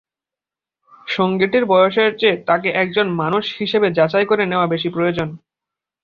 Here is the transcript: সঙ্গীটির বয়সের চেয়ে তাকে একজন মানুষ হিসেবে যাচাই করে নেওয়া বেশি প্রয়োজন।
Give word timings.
সঙ্গীটির 1.07 1.63
বয়সের 1.65 2.11
চেয়ে 2.17 2.37
তাকে 2.47 2.69
একজন 2.75 3.07
মানুষ 3.21 3.45
হিসেবে 3.59 3.87
যাচাই 3.91 4.25
করে 4.25 4.43
নেওয়া 4.45 4.67
বেশি 4.67 4.89
প্রয়োজন। 4.89 5.27